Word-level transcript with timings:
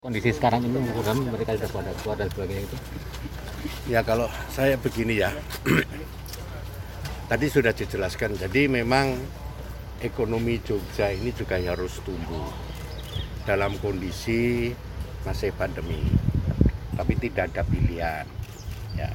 kondisi 0.00 0.32
sekarang 0.32 0.64
ini 0.64 0.80
mudah 0.80 1.12
mereka 1.12 1.60
sudah 1.60 1.68
pada 1.76 1.92
keluar 2.00 2.16
dan 2.16 2.28
sebagainya 2.32 2.64
itu 2.64 2.76
Ya 3.92 4.00
kalau 4.00 4.32
saya 4.48 4.80
begini 4.80 5.20
ya, 5.20 5.28
tadi 7.30 7.52
sudah 7.52 7.76
dijelaskan. 7.76 8.32
Jadi 8.40 8.64
memang 8.64 9.12
ekonomi 10.00 10.56
Jogja 10.64 11.12
ini 11.12 11.36
juga 11.36 11.60
harus 11.60 12.00
tumbuh 12.00 12.48
dalam 13.44 13.76
kondisi 13.84 14.72
masih 15.28 15.52
pandemi, 15.52 16.00
tapi 16.96 17.20
tidak 17.20 17.52
ada 17.52 17.60
pilihan. 17.68 18.24
Ya, 18.96 19.12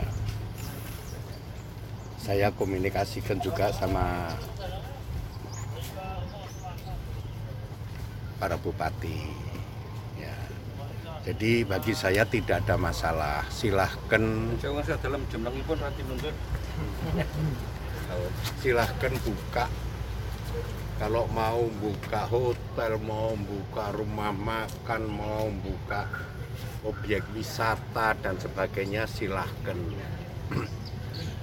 saya 2.21 2.53
komunikasikan 2.53 3.41
juga 3.41 3.73
sama 3.73 4.37
para 8.37 8.61
bupati. 8.61 9.54
Jadi 11.25 11.65
bagi 11.65 11.97
saya 11.97 12.21
tidak 12.21 12.61
ada 12.69 12.77
masalah. 12.77 13.41
Silahkan. 13.49 14.21
Silahkan 18.61 19.13
buka. 19.25 19.65
Kalau 21.01 21.25
mau 21.33 21.65
buka 21.81 22.29
hotel 22.29 23.01
mau 23.01 23.33
buka 23.33 23.89
rumah 23.97 24.31
makan 24.31 25.01
mau 25.09 25.49
buka 25.65 26.07
objek 26.85 27.25
wisata 27.33 28.13
dan 28.21 28.37
sebagainya 28.37 29.09
silahkan. 29.09 29.81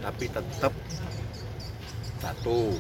Tapi 0.07 0.25
tetap 0.31 0.73
satu 2.23 2.79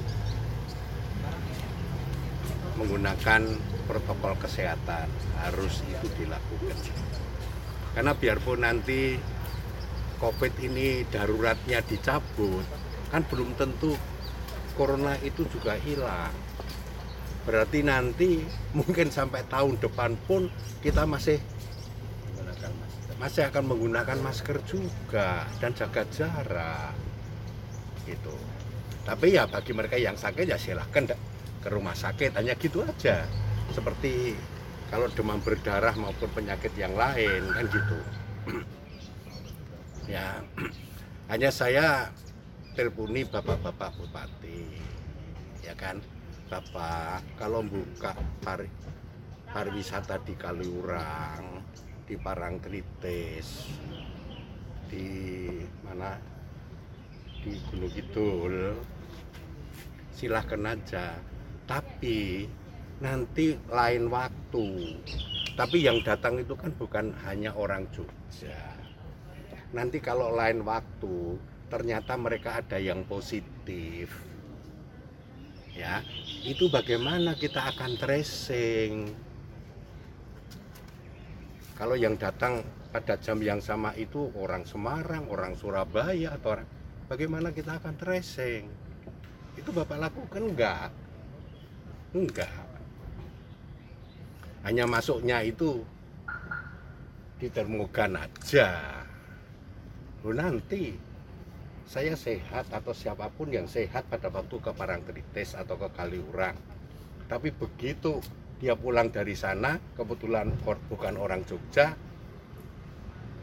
menggunakan 2.76 3.42
protokol 3.84 4.38
kesehatan 4.40 5.06
harus 5.42 5.84
itu 5.84 6.06
dilakukan. 6.16 6.78
Karena 7.92 8.12
biarpun 8.16 8.64
nanti 8.64 9.20
covid 10.16 10.54
ini 10.62 11.02
daruratnya 11.10 11.82
dicabut 11.82 12.64
kan 13.12 13.20
belum 13.28 13.52
tentu 13.60 13.92
corona 14.72 15.18
itu 15.20 15.44
juga 15.52 15.76
hilang. 15.76 16.32
Berarti 17.44 17.84
nanti 17.84 18.40
mungkin 18.78 19.12
sampai 19.12 19.44
tahun 19.50 19.76
depan 19.82 20.16
pun 20.24 20.48
kita 20.80 21.04
masih 21.04 21.36
masih 23.20 23.46
akan 23.46 23.70
menggunakan 23.70 24.18
masker 24.18 24.58
juga 24.66 25.46
dan 25.62 25.70
jaga 25.78 26.02
jarak 26.10 26.90
gitu. 28.02 28.34
Tapi 29.06 29.38
ya 29.38 29.46
bagi 29.46 29.70
mereka 29.70 29.94
yang 29.94 30.18
sakit 30.18 30.42
ya 30.42 30.58
silahkan 30.58 31.14
ke 31.62 31.70
rumah 31.70 31.94
sakit 31.94 32.34
hanya 32.34 32.58
gitu 32.58 32.82
aja. 32.82 33.22
Seperti 33.70 34.34
kalau 34.90 35.06
demam 35.14 35.38
berdarah 35.38 35.94
maupun 35.94 36.28
penyakit 36.34 36.74
yang 36.74 36.92
lain 36.98 37.42
kan 37.54 37.64
gitu. 37.70 37.98
Ya 40.10 40.42
hanya 41.30 41.54
saya 41.54 42.10
telponi 42.74 43.22
bapak-bapak 43.22 43.94
bupati 43.94 44.66
ya 45.62 45.78
kan? 45.78 46.02
Bapak 46.50 47.22
kalau 47.38 47.64
buka 47.64 48.12
pari, 48.42 48.66
pariwisata 49.48 50.20
di 50.26 50.34
Kaliurang 50.34 51.62
di 52.04 52.18
Parangtritis 52.18 53.72
di 54.90 55.08
mana? 55.86 56.18
Di 57.40 57.56
Gunung 57.70 57.90
Kidul 57.94 58.76
silahkan 60.12 60.76
aja 60.76 61.18
tapi 61.72 62.44
nanti 63.00 63.56
lain 63.72 64.12
waktu 64.12 65.00
tapi 65.56 65.88
yang 65.88 66.04
datang 66.04 66.36
itu 66.36 66.52
kan 66.52 66.68
bukan 66.76 67.16
hanya 67.24 67.56
orang 67.56 67.88
Jogja 67.96 68.76
nanti 69.72 69.96
kalau 70.04 70.36
lain 70.36 70.60
waktu 70.68 71.40
ternyata 71.72 72.12
mereka 72.20 72.60
ada 72.60 72.76
yang 72.76 73.08
positif 73.08 74.12
ya 75.72 76.04
itu 76.44 76.68
bagaimana 76.68 77.32
kita 77.40 77.72
akan 77.72 77.96
tracing 77.96 79.08
kalau 81.72 81.96
yang 81.96 82.20
datang 82.20 82.60
pada 82.92 83.16
jam 83.16 83.40
yang 83.40 83.64
sama 83.64 83.96
itu 83.96 84.28
orang 84.36 84.68
Semarang, 84.68 85.24
orang 85.32 85.56
Surabaya 85.56 86.36
atau 86.36 86.60
orang 86.60 86.68
bagaimana 87.08 87.50
kita 87.50 87.80
akan 87.80 87.96
tracing? 87.96 88.68
Itu 89.56 89.72
Bapak 89.72 89.98
lakukan 89.98 90.52
enggak? 90.52 91.01
Enggak. 92.12 92.52
Hanya 94.62 94.84
masuknya 94.84 95.40
itu 95.42 95.80
di 97.40 97.48
termogan 97.50 98.14
aja. 98.14 98.78
Loh 100.22 100.36
nanti 100.36 100.94
saya 101.88 102.14
sehat 102.14 102.70
atau 102.70 102.94
siapa 102.94 103.26
pun 103.32 103.50
yang 103.50 103.66
sehat 103.66 104.06
pada 104.06 104.30
waktu 104.30 104.54
ke 104.62 104.70
Parangtritis 104.70 105.58
atau 105.58 105.74
ke 105.74 105.88
Kaliurang. 105.92 106.54
Tapi 107.26 107.50
begitu 107.50 108.22
dia 108.62 108.78
pulang 108.78 109.10
dari 109.10 109.34
sana, 109.34 109.74
kebetulan 109.98 110.54
bukan 110.62 111.18
orang 111.18 111.42
Jogja, 111.42 111.98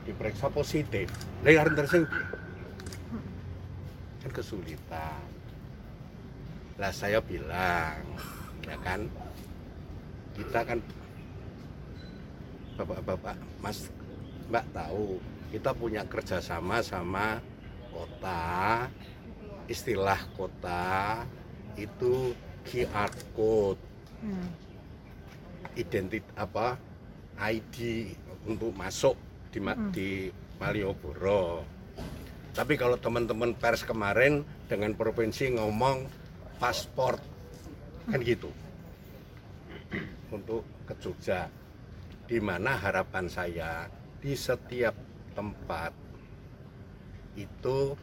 diperiksa 0.08 0.48
positif. 0.48 1.12
Lah 1.44 1.60
arep 1.60 1.76
tersing 1.76 2.08
piye? 2.08 2.26
Kan 4.24 4.32
kesulitan. 4.32 5.28
Lah 6.80 6.96
saya 6.96 7.20
bilang, 7.20 8.00
ya 8.66 8.78
kan, 8.84 9.06
kita 10.36 10.60
kan 10.64 10.80
bapak-bapak, 12.80 13.36
mas, 13.60 13.92
mbak 14.48 14.64
tahu, 14.72 15.20
kita 15.52 15.76
punya 15.76 16.02
kerjasama 16.08 16.80
sama 16.80 17.44
kota, 17.92 18.88
istilah 19.68 20.20
kota 20.40 21.24
itu 21.76 22.32
QR 22.64 23.12
code. 23.36 23.82
Identit 25.76 26.26
apa 26.36 26.76
ID 27.40 28.10
untuk 28.48 28.76
masuk 28.76 29.16
di 29.52 29.60
Ma- 29.64 29.80
di 29.92 30.28
Malioboro. 30.60 31.64
Tapi 32.52 32.76
kalau 32.76 33.00
teman-teman 33.00 33.56
pers 33.56 33.88
kemarin 33.88 34.44
dengan 34.68 34.92
provinsi 34.92 35.56
ngomong 35.56 36.10
paspor 36.60 37.16
kan 38.08 38.20
gitu 38.24 38.52
untuk 40.36 40.64
ke 40.88 40.94
Jogja. 41.04 41.52
Di 42.30 42.38
mana 42.38 42.78
harapan 42.78 43.26
saya 43.26 43.90
di 44.22 44.38
setiap 44.38 44.94
tempat 45.34 45.92
itu 47.34 47.98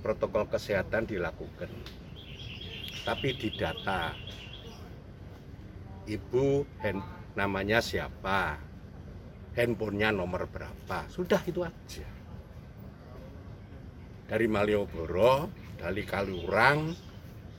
protokol 0.00 0.46
kesehatan 0.46 1.10
dilakukan. 1.10 1.68
Tapi 3.02 3.28
di 3.34 3.50
data 3.56 4.14
ibu 6.08 6.64
hand, 6.80 7.02
namanya 7.36 7.84
siapa 7.84 8.56
handphonenya 9.52 10.14
nomor 10.14 10.48
berapa 10.48 11.04
sudah 11.12 11.42
itu 11.44 11.60
aja 11.66 12.06
dari 14.24 14.46
Malioboro 14.48 15.52
dari 15.76 16.02
Kaliurang 16.06 16.94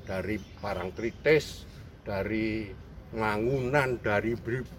dari 0.10 0.42
Parangtritis 0.42 1.70
dari 2.02 2.66
Mangunan 3.14 4.02
dari 4.02 4.34
Bri- 4.34 4.78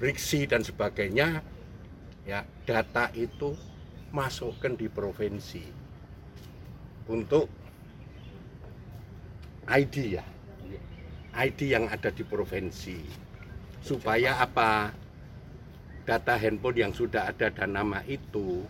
Briksi 0.00 0.48
dan 0.48 0.64
sebagainya 0.64 1.44
ya 2.24 2.40
data 2.64 3.12
itu 3.12 3.52
masukkan 4.08 4.72
di 4.72 4.88
provinsi. 4.88 5.64
Untuk 7.12 7.48
ID 9.68 9.96
ya 10.16 10.24
ID 11.36 11.76
yang 11.76 11.88
ada 11.92 12.08
di 12.08 12.24
provinsi. 12.24 13.00
Supaya 13.84 14.40
apa? 14.40 14.92
Data 16.02 16.34
handphone 16.34 16.76
yang 16.76 16.92
sudah 16.92 17.30
ada 17.30 17.48
dan 17.48 17.78
nama 17.78 18.02
itu 18.10 18.66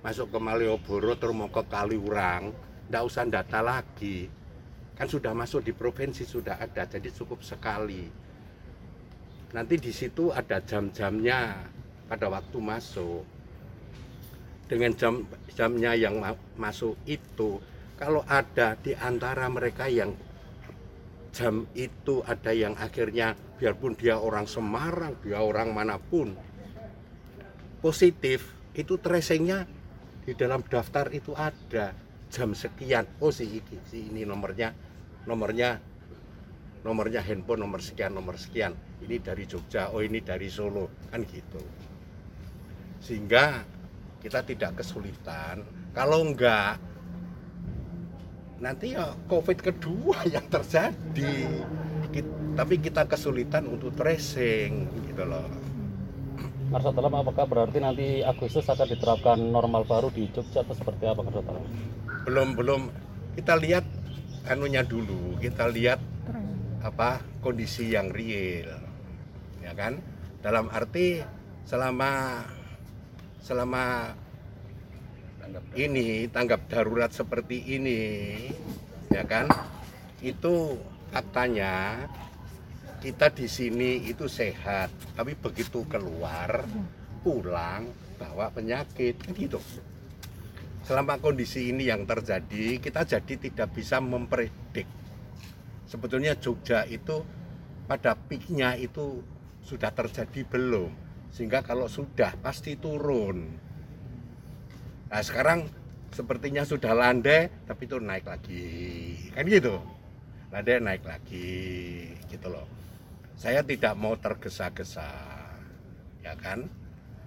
masuk 0.00 0.32
ke 0.32 0.38
Malioboro 0.40 1.12
terus 1.14 1.36
mau 1.36 1.52
ke 1.52 1.60
Kaliurang 1.68 2.56
nggak 2.90 3.06
usah 3.06 3.22
data 3.30 3.62
lagi. 3.62 4.26
Kan 4.98 5.06
sudah 5.06 5.30
masuk 5.32 5.62
di 5.62 5.72
provinsi 5.72 6.26
sudah 6.26 6.58
ada 6.58 6.84
jadi 6.84 7.08
cukup 7.14 7.40
sekali. 7.40 8.10
Nanti 9.54 9.74
di 9.78 9.94
situ 9.94 10.34
ada 10.34 10.58
jam-jamnya 10.58 11.70
pada 12.10 12.26
waktu 12.26 12.58
masuk. 12.58 13.22
Dengan 14.66 14.90
jam 14.98 15.22
jamnya 15.54 15.94
yang 15.94 16.18
ma- 16.18 16.38
masuk 16.58 16.98
itu 17.06 17.62
kalau 17.94 18.26
ada 18.26 18.74
di 18.78 18.94
antara 18.98 19.46
mereka 19.46 19.86
yang 19.86 20.14
jam 21.30 21.66
itu 21.78 22.22
ada 22.26 22.50
yang 22.50 22.74
akhirnya 22.74 23.38
biarpun 23.58 23.94
dia 23.94 24.18
orang 24.18 24.46
Semarang, 24.50 25.14
dia 25.22 25.42
orang 25.42 25.70
mana 25.70 25.98
pun 25.98 26.34
positif 27.80 28.54
itu 28.76 28.94
tracingnya 29.00 29.66
di 30.22 30.32
dalam 30.36 30.62
daftar 30.62 31.10
itu 31.10 31.34
ada 31.34 32.09
jam 32.30 32.54
sekian. 32.54 33.04
Oh 33.18 33.34
si 33.34 33.58
ini 33.60 33.76
si 33.90 34.06
ini 34.06 34.22
nomornya 34.22 34.70
nomornya 35.26 35.82
nomornya 36.86 37.20
handphone 37.20 37.60
nomor 37.60 37.82
sekian 37.82 38.14
nomor 38.14 38.38
sekian. 38.38 38.72
Ini 39.04 39.20
dari 39.20 39.44
Jogja 39.44 39.90
oh 39.90 40.00
ini 40.00 40.22
dari 40.22 40.46
Solo. 40.46 40.88
Kan 41.10 41.26
gitu. 41.26 41.60
Sehingga 43.02 43.66
kita 44.22 44.46
tidak 44.46 44.80
kesulitan. 44.80 45.66
Kalau 45.90 46.22
enggak 46.22 46.78
nanti 48.62 48.94
ya 48.94 49.16
covid 49.26 49.58
kedua 49.58 50.22
yang 50.34 50.46
terjadi. 50.46 51.66
Tapi 52.50 52.74
kita 52.82 53.06
kesulitan 53.06 53.66
untuk 53.66 53.94
tracing 53.98 54.86
gitu 55.10 55.26
loh. 55.26 55.46
Dalam 56.70 57.14
apakah 57.18 57.50
berarti 57.50 57.82
nanti 57.82 58.22
Agustus 58.22 58.62
akan 58.70 58.86
diterapkan 58.86 59.38
normal 59.42 59.82
baru 59.82 60.06
di 60.14 60.30
Jogja 60.30 60.62
atau 60.62 60.70
seperti 60.70 61.02
apa 61.02 61.26
Dalam? 61.26 61.66
Belum 62.26 62.58
belum. 62.58 62.82
Kita 63.36 63.56
lihat 63.56 63.84
anunya 64.48 64.82
dulu 64.82 65.38
kita 65.38 65.68
lihat 65.70 66.00
apa 66.80 67.20
kondisi 67.44 67.92
yang 67.92 68.08
real 68.10 68.80
ya 69.60 69.72
kan? 69.76 70.00
Dalam 70.40 70.72
arti 70.72 71.20
selama 71.68 72.42
selama 73.40 74.12
Tanggap 75.50 75.66
ini 75.74 76.30
tanggap 76.30 76.60
darurat 76.70 77.10
seperti 77.10 77.74
ini 77.74 78.00
ya 79.10 79.26
kan? 79.26 79.50
Itu 80.22 80.78
faktanya 81.10 82.06
kita 83.02 83.34
di 83.34 83.50
sini 83.50 84.04
itu 84.06 84.30
sehat 84.30 84.94
tapi 85.18 85.34
begitu 85.34 85.82
keluar 85.90 86.62
pulang 87.26 87.90
bawa 88.14 88.52
penyakit 88.54 89.18
kan 89.18 89.34
gitu 89.34 89.58
selama 90.84 91.20
kondisi 91.20 91.70
ini 91.70 91.88
yang 91.88 92.08
terjadi 92.08 92.80
kita 92.80 93.04
jadi 93.04 93.34
tidak 93.36 93.68
bisa 93.76 94.00
mempredik. 94.00 94.88
Sebetulnya 95.84 96.38
Jogja 96.38 96.86
itu 96.86 97.26
pada 97.90 98.14
peaknya 98.14 98.78
itu 98.78 99.20
sudah 99.66 99.90
terjadi 99.90 100.46
belum 100.46 100.90
sehingga 101.30 101.62
kalau 101.62 101.86
sudah 101.86 102.34
pasti 102.42 102.78
turun. 102.78 103.50
Nah 105.10 105.22
sekarang 105.22 105.66
sepertinya 106.10 106.62
sudah 106.66 106.94
landai 106.94 107.50
tapi 107.66 107.86
itu 107.86 107.98
naik 107.98 108.26
lagi. 108.26 108.66
Kan 109.34 109.46
gitu? 109.46 109.78
Landai 110.50 110.78
naik 110.78 111.02
lagi 111.06 112.10
gitu 112.30 112.46
loh. 112.50 112.66
Saya 113.34 113.62
tidak 113.66 113.94
mau 113.98 114.14
tergesa-gesa 114.18 115.10
ya 116.22 116.34
kan? 116.38 116.66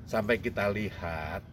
Sampai 0.03 0.39
kita 0.39 0.67
lihat 0.71 1.52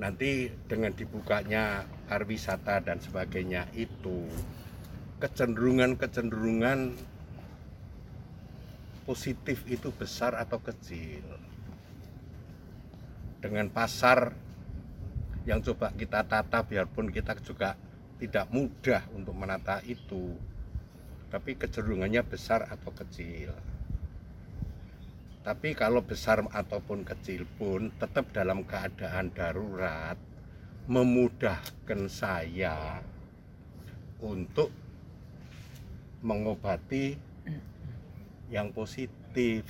nanti 0.00 0.48
dengan 0.64 0.96
dibukanya 0.96 1.84
pariwisata 2.08 2.80
dan 2.80 2.96
sebagainya 3.04 3.68
itu 3.76 4.24
kecenderungan-kecenderungan 5.20 6.96
positif 9.04 9.60
itu 9.68 9.92
besar 9.92 10.32
atau 10.40 10.56
kecil? 10.64 11.22
Dengan 13.44 13.68
pasar 13.68 14.32
yang 15.44 15.60
coba 15.60 15.92
kita 15.92 16.24
tata 16.24 16.64
biarpun 16.64 17.12
kita 17.12 17.36
juga 17.44 17.76
tidak 18.20 18.48
mudah 18.52 19.04
untuk 19.16 19.32
menata 19.32 19.80
itu 19.88 20.36
tapi 21.32 21.56
kecenderungannya 21.56 22.20
besar 22.26 22.68
atau 22.68 22.92
kecil 22.92 23.54
tapi 25.40 25.72
kalau 25.72 26.04
besar 26.04 26.44
ataupun 26.44 27.00
kecil 27.00 27.48
pun 27.56 27.88
tetap 27.96 28.28
dalam 28.36 28.60
keadaan 28.68 29.32
darurat 29.32 30.20
memudahkan 30.84 32.12
saya 32.12 33.00
untuk 34.20 34.68
mengobati 36.20 37.16
yang 38.52 38.68
positif. 38.76 39.64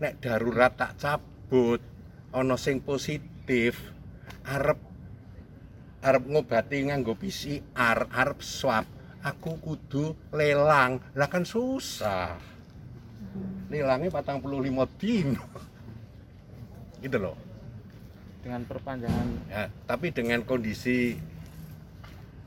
Nek 0.00 0.16
darurat 0.24 0.72
tak 0.72 0.96
cabut 0.96 1.84
ana 2.32 2.56
sing 2.56 2.80
positif 2.80 3.92
arep 4.48 4.80
arep 6.00 6.24
ngobati 6.24 6.88
nganggo 6.88 7.20
PCR 7.20 8.08
arep 8.08 8.40
swab 8.40 8.88
aku 9.20 9.60
kudu 9.60 10.16
lelang. 10.32 11.04
Lah 11.12 11.28
kan 11.28 11.44
susah 11.44 12.55
lelangnya 13.66 14.10
patang 14.14 14.38
puluh 14.38 14.62
lima 14.62 14.86
dino 14.98 15.42
gitu 17.04 17.18
loh. 17.18 17.36
Dengan 18.46 18.62
perpanjangan. 18.62 19.26
Ya, 19.50 19.66
tapi 19.90 20.14
dengan 20.14 20.46
kondisi 20.46 21.18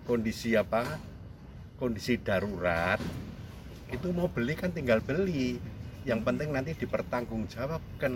kondisi 0.07 0.56
apa? 0.56 0.88
Kondisi 1.75 2.19
darurat 2.19 3.00
itu 3.89 4.07
mau 4.16 4.31
beli 4.31 4.56
kan 4.56 4.71
tinggal 4.71 5.04
beli. 5.04 5.60
Yang 6.07 6.19
penting 6.24 6.50
nanti 6.56 6.71
dipertanggungjawabkan. 6.75 8.13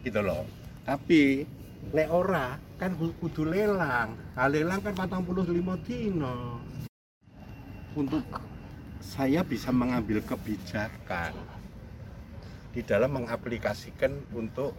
Gitu 0.00 0.20
loh. 0.24 0.48
Tapi 0.88 1.44
lek 1.92 2.08
ora 2.08 2.56
kan 2.80 2.96
ku- 2.96 3.14
kudu 3.20 3.44
lelang. 3.44 4.16
Nah, 4.36 4.48
lelang 4.48 4.80
kan 4.80 4.96
45 4.96 5.76
dino 5.84 6.60
untuk 7.96 8.24
saya 9.00 9.40
bisa 9.40 9.72
mengambil 9.72 10.20
kebijakan 10.20 11.32
di 12.76 12.84
dalam 12.84 13.08
mengaplikasikan 13.16 14.36
untuk 14.36 14.76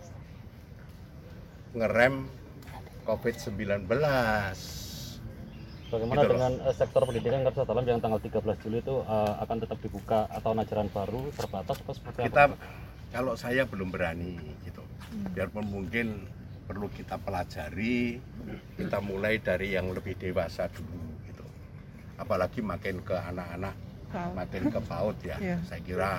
ngerem 1.73 2.29
COVID-19 3.09 3.89
Bagaimana 5.87 6.19
Gitu 6.21 6.27
loh. 6.29 6.35
dengan 6.35 6.53
eh, 6.67 6.75
sektor 6.75 7.01
pendidikan 7.07 7.41
Marsa 7.47 7.63
Dalam 7.63 7.85
yang 7.87 7.97
tanggal 7.97 8.19
13 8.21 8.61
Juli 8.61 8.77
itu 8.85 8.95
eh, 9.01 9.33
akan 9.41 9.57
tetap 9.65 9.77
dibuka 9.81 10.29
atau 10.29 10.53
ajaran 10.53 10.87
baru 10.93 11.31
terbatas 11.33 11.81
atau 11.81 11.93
seperti 11.97 12.29
kita 12.29 12.53
apa? 12.53 12.55
kalau 13.09 13.33
saya 13.33 13.65
belum 13.65 13.89
berani 13.89 14.37
gitu 14.61 14.83
biarpun 15.33 15.65
mungkin 15.65 16.27
perlu 16.67 16.91
kita 16.91 17.15
pelajari 17.17 18.19
kita 18.75 18.99
mulai 18.99 19.39
dari 19.39 19.73
yang 19.73 19.89
lebih 19.95 20.19
dewasa 20.19 20.67
dulu 20.67 21.01
gitu 21.25 21.47
apalagi 22.19 22.59
makin 22.59 22.99
ke 23.01 23.15
anak-anak 23.15 23.86
makin 24.33 24.63
ke 24.73 24.79
PAUD 24.83 25.17
ya. 25.23 25.37
Iya. 25.37 25.57
saya 25.65 25.81
kira 25.81 26.11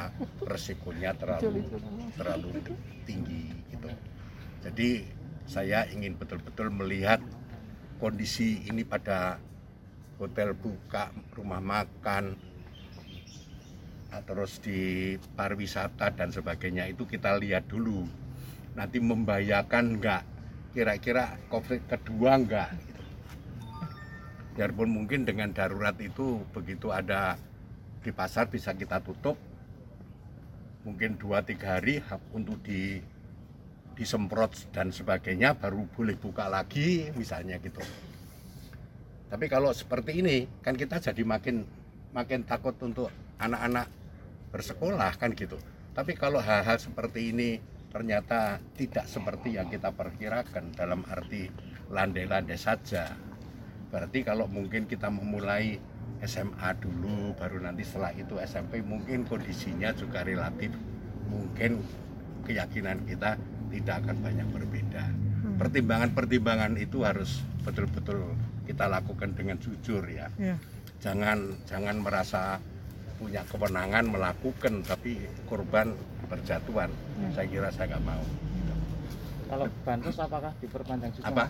resikonya 0.47 1.11
terlalu 1.19 1.67
terlalu 2.15 2.51
tinggi 3.05 3.53
gitu. 3.75 3.91
Jadi 4.65 4.89
saya 5.49 5.89
ingin 5.89 6.19
betul-betul 6.19 6.69
melihat 6.69 7.25
kondisi 7.99 8.69
ini 8.69 8.85
pada 8.85 9.41
hotel 10.19 10.53
buka 10.53 11.15
rumah 11.35 11.63
makan 11.63 12.37
terus 14.25 14.59
di 14.59 15.15
pariwisata 15.37 16.11
dan 16.17 16.33
sebagainya 16.33 16.89
itu 16.91 17.05
kita 17.05 17.39
lihat 17.39 17.69
dulu. 17.69 18.09
Nanti 18.75 18.99
membahayakan 18.99 19.85
enggak 19.99 20.23
kira-kira 20.73 21.35
covid 21.49 21.81
kedua 21.89 22.39
enggak 22.39 22.71
gitu. 22.77 23.03
biarpun 24.59 24.91
mungkin 24.91 25.23
dengan 25.23 25.55
darurat 25.55 25.95
itu 26.03 26.43
begitu 26.51 26.91
ada 26.91 27.39
di 28.03 28.11
pasar 28.15 28.49
bisa 28.49 28.75
kita 28.75 29.03
tutup 29.03 29.37
mungkin 30.87 31.19
dua 31.19 31.43
tiga 31.43 31.79
hari 31.79 32.01
ha- 32.05 32.23
untuk 32.33 32.63
di 32.63 33.03
disemprot 33.99 34.71
dan 34.71 34.95
sebagainya 34.95 35.59
baru 35.59 35.85
boleh 35.91 36.15
buka 36.15 36.47
lagi 36.47 37.11
misalnya 37.19 37.59
gitu 37.59 37.83
tapi 39.29 39.45
kalau 39.51 39.69
seperti 39.77 40.25
ini 40.25 40.49
kan 40.65 40.73
kita 40.73 40.97
jadi 41.03 41.21
makin 41.21 41.67
makin 42.17 42.41
takut 42.49 42.73
untuk 42.81 43.13
anak-anak 43.37 43.87
bersekolah 44.49 45.13
kan 45.21 45.37
gitu. 45.37 45.61
Tapi 45.93 46.17
kalau 46.17 46.41
hal-hal 46.41 46.81
seperti 46.81 47.37
ini 47.37 47.61
ternyata 47.93 48.61
tidak 48.77 49.05
seperti 49.05 49.57
yang 49.61 49.69
kita 49.69 49.93
perkirakan 49.93 50.73
dalam 50.73 51.05
arti 51.09 51.49
landai-landai 51.93 52.57
saja. 52.57 53.13
Berarti 53.89 54.25
kalau 54.25 54.49
mungkin 54.49 54.89
kita 54.89 55.09
memulai 55.13 55.77
SMA 56.19 56.69
dulu 56.79 57.33
baru 57.35 57.61
nanti 57.61 57.83
setelah 57.83 58.11
itu 58.11 58.35
SMP 58.39 58.83
mungkin 58.83 59.23
kondisinya 59.23 59.93
juga 59.93 60.23
relatif 60.23 60.75
mungkin 61.27 61.79
keyakinan 62.43 63.05
kita 63.05 63.37
tidak 63.69 63.97
akan 64.03 64.17
banyak 64.19 64.49
berbeda. 64.49 65.05
Pertimbangan-pertimbangan 65.59 66.75
itu 66.75 67.03
harus 67.03 67.45
betul-betul 67.61 68.33
kita 68.65 68.85
lakukan 68.85 69.33
dengan 69.33 69.57
jujur 69.57 70.01
ya 70.05 70.29
Ya. 70.37 70.57
jangan 70.99 71.57
jangan 71.65 71.99
merasa 71.99 72.57
punya 73.17 73.43
kewenangan 73.45 74.07
melakukan 74.07 74.81
tapi 74.83 75.19
korban 75.45 75.93
berjatuhan 76.27 76.89
Ya. 77.19 77.29
saya 77.33 77.47
kira 77.47 77.69
saya 77.69 77.87
nggak 77.93 78.05
mau 78.05 78.25
Kalau 79.49 79.65
bansos 79.83 80.17
apakah 80.19 80.53
diperpanjang 80.59 81.11
juga 81.11 81.25
Apa? 81.27 81.45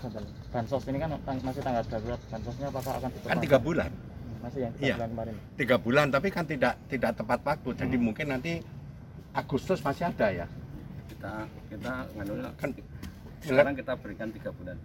Bansos 0.48 0.82
ini 0.86 0.98
kan 0.98 1.10
masih 1.42 1.60
tanggal 1.60 1.82
darurat. 1.84 2.20
Bansosnya 2.28 2.66
apakah 2.68 2.92
akan 2.92 3.02
kan 3.02 3.10
diperpanjang? 3.10 3.42
tiga 3.42 3.58
bulan 3.58 3.90
Masih 4.48 4.60
yang 4.62 4.74
Iya. 4.78 4.94
bulan 4.96 5.10
kemarin. 5.12 5.34
tiga 5.54 5.76
bulan 5.76 6.06
tapi 6.08 6.28
kan 6.28 6.44
tidak 6.44 6.74
tidak 6.88 7.12
tepat 7.14 7.38
waktu 7.42 7.68
jadi 7.76 7.94
Hmm. 7.94 8.04
mungkin 8.04 8.26
nanti 8.28 8.52
Agustus 9.30 9.78
masih 9.78 10.08
ada 10.08 10.26
ya 10.34 10.46
kita 11.06 11.32
kita 11.68 11.92
nganunya 12.14 12.50
kan 12.56 12.70
sekarang 13.38 13.74
kita 13.76 13.92
berikan 13.94 14.28
tiga 14.30 14.50
bulan 14.50 14.76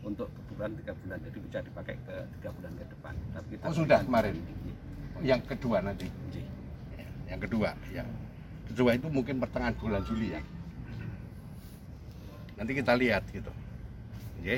untuk 0.00 0.30
kebutuhan 0.30 0.72
tiga 0.76 0.92
bulan 0.96 1.18
jadi 1.20 1.38
bisa 1.42 1.58
dipakai 1.60 1.94
ke 2.00 2.14
tiga 2.38 2.50
bulan 2.50 2.72
ke 2.72 2.84
depan 2.86 3.14
tapi 3.30 3.46
kita 3.50 3.62
Oh, 3.66 3.74
sudah 3.74 3.98
kemarin? 4.00 4.34
yang 5.20 5.42
kedua 5.42 5.78
nanti. 5.80 6.08
Ya, 6.94 7.04
Yang 7.28 7.40
kedua, 7.44 7.70
ya. 7.90 8.04
Kedua 8.66 8.90
itu 8.94 9.06
mungkin 9.06 9.36
pertengahan 9.36 9.74
bulan 9.76 10.00
Juli 10.02 10.32
ya. 10.32 10.40
Nanti 12.56 12.72
kita 12.72 12.92
lihat 12.94 13.22
gitu. 13.28 13.52
Oke. 14.38 14.56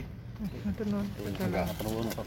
Matur 0.62 0.86
nuwun. 0.86 1.06
Terus, 1.16 2.14
Pak. 2.14 2.26